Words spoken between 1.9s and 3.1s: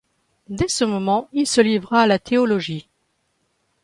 à la théologie.